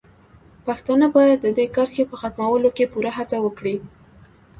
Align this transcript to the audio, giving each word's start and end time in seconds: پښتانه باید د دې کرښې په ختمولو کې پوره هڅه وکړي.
پښتانه 0.65 1.05
باید 1.15 1.39
د 1.41 1.47
دې 1.57 1.65
کرښې 1.75 2.03
په 2.09 2.15
ختمولو 2.21 2.69
کې 2.75 2.89
پوره 2.91 3.11
هڅه 3.17 3.37
وکړي. 3.45 3.75